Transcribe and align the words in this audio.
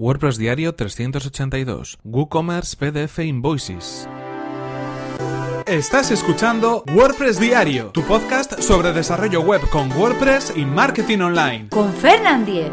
WordPress 0.00 0.38
Diario 0.38 0.74
382. 0.74 1.98
WooCommerce 2.04 2.74
PDF 2.74 3.18
Invoices. 3.18 4.08
Estás 5.66 6.10
escuchando 6.10 6.82
WordPress 6.94 7.38
Diario, 7.38 7.90
tu 7.90 8.02
podcast 8.04 8.58
sobre 8.62 8.94
desarrollo 8.94 9.42
web 9.42 9.60
con 9.68 9.92
WordPress 9.92 10.54
y 10.56 10.64
marketing 10.64 11.18
online. 11.18 11.68
Con 11.68 11.92
Fernand 11.92 12.46
Diez. 12.46 12.72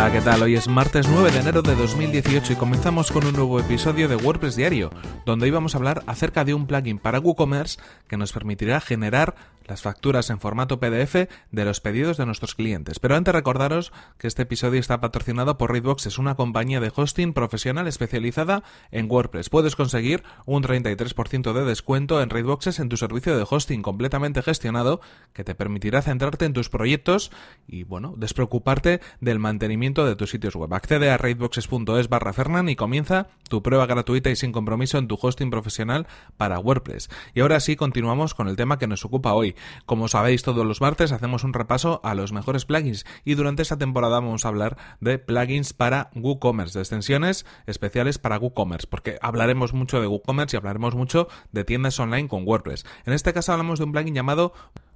Hola, 0.00 0.12
¿qué 0.12 0.22
tal? 0.22 0.42
Hoy 0.42 0.54
es 0.54 0.66
martes 0.66 1.06
9 1.10 1.30
de 1.30 1.40
enero 1.40 1.60
de 1.60 1.74
2018 1.74 2.54
y 2.54 2.56
comenzamos 2.56 3.12
con 3.12 3.26
un 3.26 3.34
nuevo 3.34 3.60
episodio 3.60 4.08
de 4.08 4.16
WordPress 4.16 4.56
Diario, 4.56 4.88
donde 5.26 5.44
hoy 5.44 5.50
vamos 5.50 5.74
a 5.74 5.76
hablar 5.76 6.02
acerca 6.06 6.42
de 6.42 6.54
un 6.54 6.66
plugin 6.66 6.98
para 6.98 7.20
WooCommerce 7.20 7.78
que 8.08 8.16
nos 8.16 8.32
permitirá 8.32 8.80
generar 8.80 9.34
las 9.70 9.82
facturas 9.82 10.30
en 10.30 10.40
formato 10.40 10.80
PDF 10.80 11.14
de 11.52 11.64
los 11.64 11.80
pedidos 11.80 12.16
de 12.16 12.26
nuestros 12.26 12.56
clientes. 12.56 12.98
Pero 12.98 13.14
antes 13.14 13.32
recordaros 13.32 13.92
que 14.18 14.26
este 14.26 14.42
episodio 14.42 14.80
está 14.80 15.00
patrocinado 15.00 15.58
por 15.58 15.70
Raidbox, 15.70 16.06
es 16.06 16.18
una 16.18 16.34
compañía 16.34 16.80
de 16.80 16.90
hosting 16.92 17.32
profesional 17.32 17.86
especializada 17.86 18.64
en 18.90 19.08
WordPress. 19.08 19.48
Puedes 19.48 19.76
conseguir 19.76 20.24
un 20.44 20.64
33% 20.64 21.52
de 21.52 21.64
descuento 21.64 22.20
en 22.20 22.30
Raidboxes 22.30 22.80
en 22.80 22.88
tu 22.88 22.96
servicio 22.96 23.38
de 23.38 23.46
hosting 23.48 23.80
completamente 23.80 24.42
gestionado 24.42 25.00
que 25.32 25.44
te 25.44 25.54
permitirá 25.54 26.02
centrarte 26.02 26.46
en 26.46 26.52
tus 26.52 26.68
proyectos 26.68 27.30
y 27.68 27.84
bueno, 27.84 28.14
despreocuparte 28.16 29.00
del 29.20 29.38
mantenimiento 29.38 30.04
de 30.04 30.16
tus 30.16 30.30
sitios 30.30 30.56
web. 30.56 30.74
Accede 30.74 31.12
a 31.12 31.16
raidboxes.es 31.16 32.08
barra 32.08 32.32
Fernan 32.32 32.68
y 32.68 32.74
comienza 32.74 33.28
tu 33.48 33.62
prueba 33.62 33.86
gratuita 33.86 34.30
y 34.30 34.36
sin 34.36 34.50
compromiso 34.50 34.98
en 34.98 35.06
tu 35.06 35.16
hosting 35.20 35.50
profesional 35.50 36.08
para 36.36 36.58
WordPress. 36.58 37.08
Y 37.34 37.40
ahora 37.40 37.60
sí, 37.60 37.76
continuamos 37.76 38.34
con 38.34 38.48
el 38.48 38.56
tema 38.56 38.76
que 38.76 38.88
nos 38.88 39.04
ocupa 39.04 39.32
hoy. 39.32 39.54
Como 39.86 40.08
sabéis, 40.08 40.42
todos 40.42 40.66
los 40.66 40.80
martes 40.80 41.12
hacemos 41.12 41.44
un 41.44 41.52
repaso 41.52 42.00
a 42.04 42.14
los 42.14 42.32
mejores 42.32 42.64
plugins 42.64 43.04
y 43.24 43.34
durante 43.34 43.62
esta 43.62 43.78
temporada 43.78 44.20
vamos 44.20 44.44
a 44.44 44.48
hablar 44.48 44.76
de 45.00 45.18
plugins 45.18 45.72
para 45.72 46.10
WooCommerce, 46.14 46.78
de 46.78 46.82
extensiones 46.82 47.46
especiales 47.66 48.18
para 48.18 48.38
WooCommerce, 48.38 48.86
porque 48.86 49.18
hablaremos 49.22 49.72
mucho 49.72 50.00
de 50.00 50.06
WooCommerce 50.06 50.56
y 50.56 50.58
hablaremos 50.58 50.94
mucho 50.94 51.28
de 51.52 51.64
tiendas 51.64 51.98
online 52.00 52.28
con 52.28 52.46
WordPress. 52.46 52.84
En 53.06 53.12
este 53.12 53.32
caso 53.32 53.52
hablamos 53.52 53.78
de 53.78 53.84
un 53.84 53.92
plugin 53.92 54.14
llamado 54.14 54.52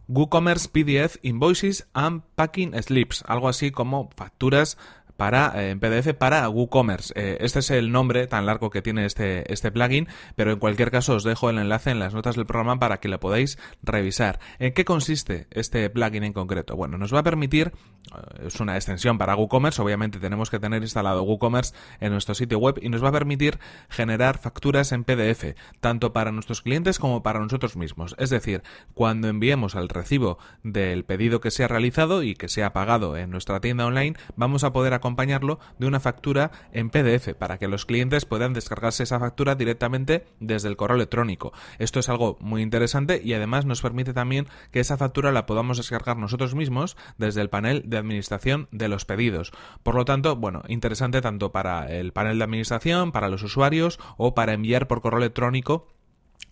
WooCommerce 0.09 0.69
PDF 0.69 1.17
Invoices 1.23 1.89
and 1.95 2.23
Packing 2.35 2.75
Slips, 2.83 3.25
algo 3.27 3.49
así 3.49 3.71
como 3.71 4.11
facturas 4.17 4.77
para 5.17 5.53
eh, 5.63 5.71
en 5.71 5.81
PDF 5.81 6.15
para 6.15 6.49
WooCommerce. 6.49 7.13
Eh, 7.17 7.39
este 7.41 7.61
es 7.61 7.71
el 7.71 7.93
nombre 7.93 8.27
tan 8.27 8.47
largo 8.47 8.71
que 8.71 8.83
tiene 8.83 9.05
este, 9.05 9.51
este 9.53 9.71
plugin, 9.71 10.09
pero 10.37 10.53
en 10.53 10.59
cualquier 10.59 10.91
caso 10.91 11.15
os 11.15 11.25
dejo 11.25 11.51
el 11.51 11.59
enlace 11.59 11.91
en 11.91 11.99
las 11.99 12.15
notas 12.15 12.37
del 12.37 12.47
programa 12.47 12.79
para 12.79 12.99
que 12.99 13.09
lo 13.09 13.21
podáis 13.21 13.59
revisar. 13.83 14.41
¿En 14.59 14.73
qué 14.73 14.85
consiste 14.85 15.47
este 15.51 15.89
plugin 15.91 16.25
en 16.25 16.33
concreto? 16.33 16.77
Bueno, 16.77 16.99
nos 16.99 17.15
va 17.15 17.21
a 17.21 17.23
permitir, 17.23 17.73
eh, 18.15 18.47
es 18.47 18.61
una 18.61 18.77
extensión 18.77 19.19
para 19.19 19.37
WooCommerce, 19.37 19.83
obviamente 19.83 20.19
tenemos 20.19 20.51
que 20.51 20.59
tener 20.59 20.83
instalado 20.83 21.23
WooCommerce 21.23 21.75
en 22.01 22.13
nuestro 22.13 22.35
sitio 22.35 22.59
web 22.59 22.79
y 22.83 22.89
nos 22.89 23.03
va 23.03 23.09
a 23.09 23.13
permitir 23.13 23.59
generar 23.89 24.39
facturas 24.39 24.93
en 24.93 25.05
PDF, 25.05 25.55
tanto 25.81 26.13
para 26.13 26.33
nuestros 26.33 26.63
clientes 26.63 26.99
como 26.99 27.23
para 27.23 27.41
nosotros 27.41 27.77
mismos. 27.77 28.15
Es 28.19 28.31
decir, 28.31 28.63
cuando 28.95 29.29
enviemos 29.29 29.75
el 29.75 29.89
recibo 29.89 30.39
del 30.63 31.05
pedido 31.05 31.41
que 31.41 31.51
se 31.51 31.65
ha 31.65 31.69
realizado 31.69 32.23
y 32.23 32.35
que 32.35 32.49
se 32.49 32.65
ha 32.65 32.73
pagado 32.73 33.17
en 33.17 33.31
nuestra 33.31 33.61
tienda 33.61 33.87
online, 33.87 34.17
vamos 34.37 34.65
a 34.65 34.73
poder 34.73 34.95
acompañarlo 35.05 35.59
de 35.79 35.87
una 35.87 36.01
factura 36.01 36.51
en 36.73 36.89
PDF 36.89 37.35
para 37.39 37.59
que 37.59 37.69
los 37.69 37.85
clientes 37.85 38.25
puedan 38.25 38.55
descargarse 38.55 39.03
esa 39.03 39.21
factura 39.21 39.55
directamente 39.55 40.25
desde 40.41 40.69
el 40.69 40.77
correo 40.77 40.97
electrónico. 40.97 41.53
Esto 41.79 42.01
es 42.01 42.09
algo 42.09 42.39
muy 42.41 42.63
interesante 42.63 43.21
y 43.23 43.35
además 43.35 43.67
nos 43.67 43.83
permite 43.83 44.15
también 44.15 44.49
que 44.71 44.81
esa 44.81 44.97
factura 44.97 45.31
la 45.31 45.45
podamos 45.45 45.77
descargar 45.77 46.17
nosotros 46.17 46.55
mismos 46.55 46.97
desde 47.19 47.43
el 47.43 47.51
panel 47.51 47.83
de 47.85 47.99
administración 47.99 48.69
de 48.71 48.89
los 48.89 49.05
pedidos. 49.05 49.53
Por 49.83 49.95
lo 49.95 50.07
tanto, 50.07 50.37
bueno, 50.37 50.63
interesante 50.69 51.21
tanto 51.21 51.53
para 51.53 51.87
el 51.93 52.13
panel 52.13 52.39
de 52.39 52.45
administración, 52.45 53.13
para 53.13 53.29
los 53.29 53.43
usuarios 53.43 54.01
o 54.17 54.35
para 54.35 54.55
enviar 54.55 54.89
por 54.89 55.03
correo 55.03 55.19
electrónico 55.19 55.94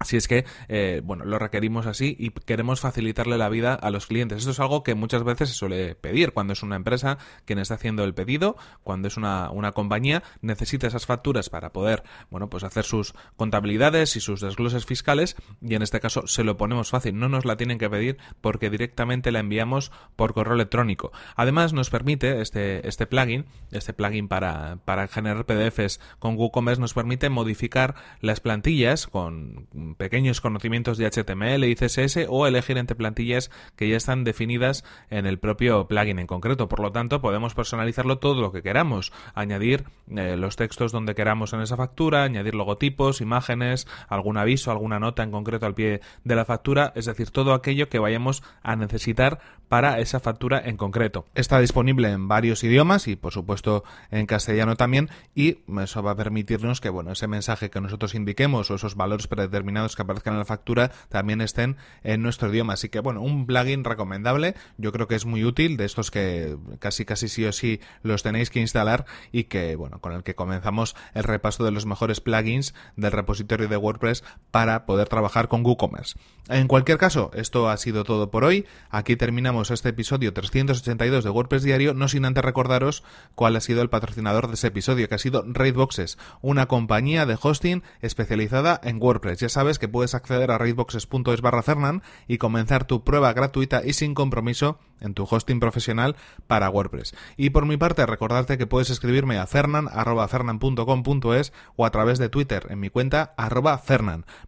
si 0.05 0.17
es 0.17 0.29
que, 0.29 0.45
eh, 0.69 1.01
bueno, 1.05 1.25
lo 1.25 1.39
requerimos 1.39 1.87
así 1.87 2.17
y 2.19 2.31
queremos 2.31 2.81
facilitarle 2.81 3.39
la 3.39 3.49
vida 3.49 3.75
a 3.75 3.91
los 3.91 4.07
clientes. 4.07 4.39
Esto 4.39 4.51
es 4.51 4.61
algo 4.61 4.83
que 4.83 4.95
muchas 4.95 5.25
veces 5.25 5.51
se 5.51 5.55
suele 5.55 5.95
pedir 5.95 6.33
cuando 6.33 6.53
es 6.53 6.63
una 6.63 6.77
empresa 6.77 7.19
quien 7.45 7.59
está 7.59 7.75
haciendo 7.75 8.05
el 8.05 8.15
pedido, 8.15 8.57
cuando 8.83 9.09
es 9.09 9.17
una, 9.17 9.51
una 9.51 9.73
compañía, 9.73 10.23
necesita 10.41 10.87
esas 10.87 11.07
facturas 11.07 11.51
para 11.51 11.73
poder, 11.73 12.03
bueno, 12.31 12.49
pues 12.49 12.65
hacer 12.65 12.85
sus 12.85 13.15
contabilidades 13.37 14.17
y 14.17 14.21
sus 14.21 14.41
desgloses 14.41 14.87
fiscales 14.87 15.37
y 15.61 15.75
en 15.75 15.83
este 15.83 16.01
caso 16.01 16.27
se 16.27 16.45
lo 16.45 16.57
ponemos 16.57 16.91
fácil. 16.91 17.19
No 17.19 17.29
nos 17.29 17.45
la 17.45 17.57
tienen 17.57 17.79
que 17.79 17.91
pedir 17.91 18.19
porque 18.41 18.71
directamente 18.71 19.33
la 19.33 19.41
enviamos 19.41 19.93
por 20.17 20.35
correo 20.35 20.55
electrónico. 20.55 21.13
Además 21.37 21.73
nos 21.73 21.91
permite 21.91 22.41
este, 22.41 22.87
este 22.89 23.07
plugin, 23.07 23.47
este 23.71 23.93
plugin 23.93 24.29
para, 24.29 24.79
para 24.85 25.09
generar 25.09 25.47
PDFs 25.47 26.01
con 26.19 26.37
WooCommerce 26.37 26.81
nos 26.81 26.95
permite 26.95 27.29
modificar 27.29 27.95
las 28.21 28.41
plantillas 28.41 29.07
con 29.07 29.69
pequeños 29.97 30.41
conocimientos 30.41 30.99
de 30.99 31.11
HTML 31.11 31.65
y 31.65 31.75
CSS 31.75 32.27
o 32.29 32.47
elegir 32.47 32.79
entre 32.79 32.97
plantillas 32.97 33.51
que 33.77 33.89
ya 33.89 33.97
están 33.97 34.25
definidas 34.25 34.85
en 35.11 35.27
el 35.27 35.39
propio 35.39 35.87
plugin 35.87 36.19
en 36.19 36.27
concreto. 36.27 36.69
Por 36.69 36.81
lo 36.81 36.93
tanto, 36.93 37.21
podemos 37.21 37.55
personalizarlo 37.55 38.19
todo 38.19 38.41
lo 38.41 38.53
que 38.53 38.63
queramos, 38.63 39.13
añadir 39.35 39.85
eh, 40.11 40.37
los 40.37 40.57
textos 40.57 40.93
donde 40.93 41.15
queramos 41.15 41.53
en 41.53 41.61
esa 41.61 41.77
factura, 41.77 42.25
añadir 42.25 42.55
logotipos, 42.55 43.21
imágenes, 43.21 43.87
algún 44.09 44.37
aviso, 44.37 44.71
alguna 44.71 44.99
nota 44.99 45.23
en 45.23 45.31
concreto 45.31 45.67
al 45.67 45.75
pie 45.75 46.01
de 46.25 46.37
la 46.37 46.45
factura, 46.45 46.93
es 46.95 47.07
decir, 47.07 47.31
todo 47.31 47.55
aquello 47.55 47.89
que 47.89 47.99
vayamos 47.99 48.43
a 48.63 48.77
necesitar 48.77 49.41
para 49.69 50.01
esa 50.01 50.21
factura 50.21 50.61
en 50.63 50.77
concreto. 50.77 51.25
Está 51.35 51.59
disponible 51.59 52.11
en 52.11 52.29
varios 52.29 52.63
idiomas 52.63 53.09
y 53.09 53.17
por 53.17 53.33
supuesto 53.33 53.85
en 54.11 54.27
castellano 54.27 54.77
también 54.77 55.09
y 55.35 55.61
eso 55.81 56.03
va 56.03 56.11
a 56.11 56.17
permitirnos 56.17 56.83
que 56.83 56.91
bueno, 56.91 57.13
ese 57.13 57.27
mensaje 57.27 57.71
que 57.71 57.81
nosotros 57.81 58.15
indiquemos 58.15 58.71
o 58.71 58.75
esos 58.75 58.97
valores 58.97 59.29
predeterminados 59.29 59.62
que 59.63 60.03
aparezcan 60.03 60.35
en 60.35 60.39
la 60.39 60.45
factura 60.45 60.91
también 61.09 61.41
estén 61.41 61.77
en 62.03 62.23
nuestro 62.23 62.51
idioma. 62.51 62.75
Así 62.75 62.89
que 62.89 63.01
bueno, 63.01 63.21
un 63.21 63.47
plugin 63.47 63.85
recomendable, 63.85 64.55
yo 64.79 64.93
creo 64.93 65.09
que 65.09 65.15
es 65.15 65.25
muy 65.25 65.45
útil, 65.45 65.77
de 65.77 65.85
estos 65.85 66.11
que 66.11 66.57
casi 66.79 67.05
casi 67.05 67.29
sí 67.29 67.45
o 67.45 67.53
sí 67.53 67.81
los 68.03 68.23
tenéis 68.23 68.51
que 68.51 68.61
instalar 68.61 69.07
y 69.31 69.45
que 69.45 69.77
bueno, 69.77 70.01
con 70.01 70.13
el 70.13 70.23
que 70.23 70.35
comenzamos 70.35 70.95
el 71.15 71.25
repaso 71.25 71.65
de 71.65 71.71
los 71.71 71.87
mejores 71.87 72.21
plugins 72.21 72.75
del 72.97 73.13
repositorio 73.13 73.69
de 73.69 73.77
WordPress 73.77 74.25
para 74.51 74.87
poder 74.87 75.09
trabajar 75.09 75.49
con 75.49 75.65
WooCommerce. 75.65 76.19
En 76.49 76.69
cualquier 76.69 76.99
caso, 76.99 77.31
esto 77.35 77.71
ha 77.71 77.77
sido 77.77 78.05
todo 78.05 78.31
por 78.31 78.45
hoy. 78.45 78.67
Aquí 78.91 79.17
terminamos 79.17 79.71
este 79.71 79.91
episodio 79.91 80.33
382 80.33 81.25
de 81.25 81.31
WordPress 81.31 81.63
Diario, 81.63 81.95
no 81.95 82.09
sin 82.09 82.25
antes 82.25 82.45
recordaros 82.45 83.05
cuál 83.35 83.57
ha 83.57 83.61
sido 83.61 83.83
el 83.83 83.91
patrocinador 83.91 84.49
de 84.49 84.55
ese 84.55 84.69
episodio, 84.69 85.09
que 85.09 85.15
ha 85.15 85.19
sido 85.19 85.45
Raidboxes, 85.47 86.19
una 86.41 86.67
compañía 86.67 87.27
de 87.27 87.39
hosting 87.41 87.83
especializada 88.01 88.81
en 88.83 89.01
WordPress. 89.01 89.43
Sabes 89.53 89.79
que 89.79 89.89
puedes 89.89 90.15
acceder 90.15 90.51
a 90.51 90.59
raidboxes.es 90.59 91.41
barra 91.41 91.63
Fernan 91.63 92.03
y 92.27 92.39
comenzar 92.39 92.85
tu 92.85 93.05
prueba 93.05 93.33
gratuita 93.33 93.83
y 93.85 93.93
sin 93.93 94.15
compromiso 94.15 94.79
en 95.01 95.15
tu 95.15 95.27
hosting 95.29 95.61
profesional 95.61 96.17
para 96.47 96.71
WordPress. 96.71 97.15
Y 97.37 97.51
por 97.51 97.67
mi 97.67 97.77
parte, 97.77 98.07
recordarte 98.07 98.59
que 98.59 98.67
puedes 98.67 98.91
escribirme 98.91 99.39
a 99.39 99.47
fernan.fernan.com.es 99.47 101.53
o 101.77 101.87
a 101.87 101.91
través 101.91 102.19
de 102.19 102.29
Twitter 102.29 102.67
en 102.71 102.81
mi 102.81 102.91
cuenta 102.91 103.35
arroba. 103.37 103.81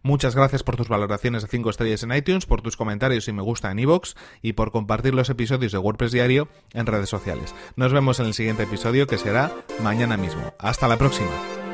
Muchas 0.01 0.35
gracias 0.35 0.63
por 0.63 0.75
tus 0.75 0.87
valoraciones 0.87 1.43
de 1.43 1.49
5 1.49 1.69
estrellas 1.69 2.03
en 2.03 2.13
iTunes, 2.13 2.45
por 2.45 2.61
tus 2.61 2.77
comentarios 2.77 3.27
y 3.27 3.33
me 3.33 3.41
gusta 3.41 3.71
en 3.71 3.79
iVoox 3.79 4.15
y 4.41 4.53
por 4.53 4.71
compartir 4.71 5.13
los 5.13 5.29
episodios 5.29 5.71
de 5.71 5.77
WordPress 5.77 6.11
Diario 6.11 6.47
en 6.73 6.85
redes 6.85 7.09
sociales. 7.09 7.53
Nos 7.75 7.93
vemos 7.93 8.19
en 8.19 8.27
el 8.27 8.33
siguiente 8.33 8.63
episodio 8.63 9.07
que 9.07 9.17
será 9.17 9.51
mañana 9.81 10.17
mismo. 10.17 10.53
Hasta 10.59 10.87
la 10.87 10.97
próxima. 10.97 11.64